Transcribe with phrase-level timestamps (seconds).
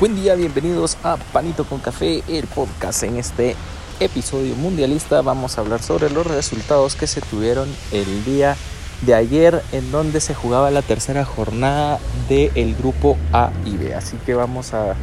[0.00, 3.02] Buen día, bienvenidos a Panito con Café, el podcast.
[3.02, 3.56] En este
[3.98, 8.56] episodio mundialista vamos a hablar sobre los resultados que se tuvieron el día
[9.02, 11.98] de ayer en donde se jugaba la tercera jornada
[12.28, 13.92] del grupo A y B.
[13.92, 14.94] Así que vamos a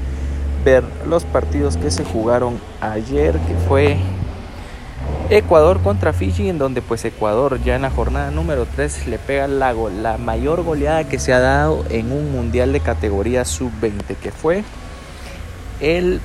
[0.63, 3.97] ver los partidos que se jugaron ayer, que fue
[5.29, 9.49] Ecuador contra Fiji, en donde pues Ecuador ya en la jornada número 3 le pega
[9.49, 14.63] la mayor goleada que se ha dado en un mundial de categoría sub-20, que fue
[15.79, 16.19] el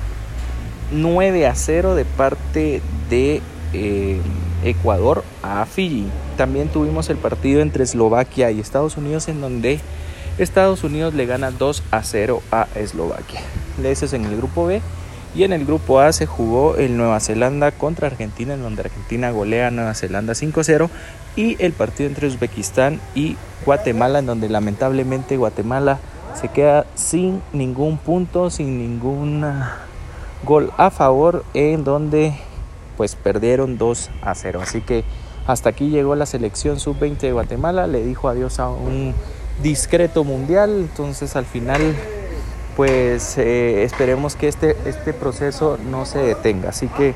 [0.91, 3.41] 9 a 0 de parte de
[3.73, 4.19] eh,
[4.63, 6.07] Ecuador a Fiji.
[6.37, 9.79] También tuvimos el partido entre Eslovaquia y Estados Unidos en donde
[10.37, 13.41] Estados Unidos le gana 2 a 0 a Eslovaquia.
[13.83, 14.81] Ese es en el grupo B.
[15.33, 19.31] Y en el grupo A se jugó el Nueva Zelanda contra Argentina, en donde Argentina
[19.31, 20.89] golea a Nueva Zelanda 5-0.
[21.37, 25.99] Y el partido entre Uzbekistán y Guatemala, en donde lamentablemente Guatemala
[26.41, 29.45] se queda sin ningún punto, sin ningún
[30.43, 32.33] gol a favor, en donde
[32.97, 34.59] pues perdieron 2 a 0.
[34.63, 35.03] Así que
[35.45, 39.13] hasta aquí llegó la selección sub-20 de Guatemala, le dijo adiós a un
[39.61, 41.95] discreto mundial, entonces al final
[42.75, 46.69] pues eh, esperemos que este, este proceso no se detenga.
[46.69, 47.13] Así que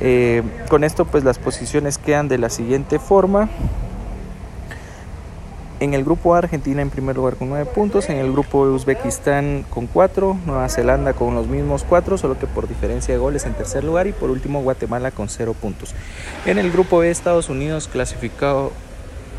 [0.00, 3.50] eh, con esto pues las posiciones quedan de la siguiente forma.
[5.80, 8.08] En el grupo A, Argentina en primer lugar con 9 puntos.
[8.08, 10.38] En el grupo de Uzbekistán con 4.
[10.46, 14.06] Nueva Zelanda con los mismos 4, solo que por diferencia de goles en tercer lugar.
[14.06, 15.92] Y por último, Guatemala con 0 puntos.
[16.46, 18.70] En el grupo B, Estados Unidos clasificado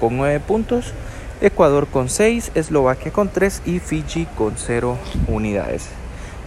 [0.02, 0.94] con 9 puntos.
[1.40, 2.52] Ecuador con 6.
[2.54, 3.62] Eslovaquia con 3.
[3.66, 4.98] Y Fiji con 0
[5.28, 5.88] unidades.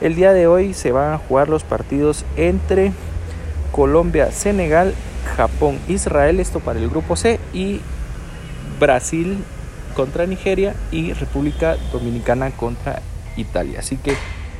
[0.02, 2.92] El día de hoy se van a jugar los partidos entre
[3.72, 4.94] Colombia, Senegal,
[5.34, 6.40] Japón, Israel.
[6.40, 7.40] Esto para el grupo C.
[7.54, 7.80] Y
[8.78, 9.42] Brasil
[9.98, 13.02] contra Nigeria y República Dominicana contra
[13.36, 13.80] Italia.
[13.80, 14.14] Así que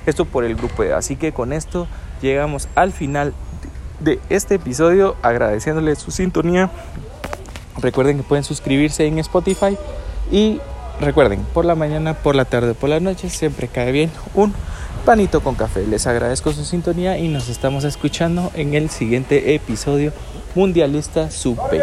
[0.05, 0.93] esto por el grupo E.
[0.93, 1.87] Así que con esto
[2.21, 3.33] llegamos al final
[4.01, 6.73] de este episodio agradeciéndoles su sintonía.
[7.81, 9.79] Recuerden que pueden suscribirse en Spotify
[10.33, 10.61] y
[11.01, 14.53] recuerden, por la mañana, por la tarde, por la noche, siempre cae bien un
[15.05, 15.87] panito con café.
[15.87, 20.13] Les agradezco su sintonía y nos estamos escuchando en el siguiente episodio
[20.57, 21.81] Mundialista Sub-20.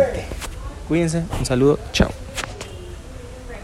[0.90, 2.25] Cuídense, un saludo, chao.